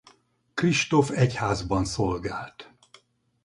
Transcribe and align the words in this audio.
Kristóf 0.55 1.09
egyházban 1.11 1.85
szolgált. 1.85 2.73